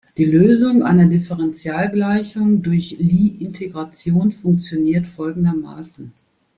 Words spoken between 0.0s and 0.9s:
Die Lösung